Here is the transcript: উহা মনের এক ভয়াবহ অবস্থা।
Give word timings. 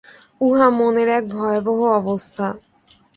উহা 0.41 0.67
মনের 0.69 1.09
এক 1.09 1.23
ভয়াবহ 1.31 1.79
অবস্থা। 1.99 2.47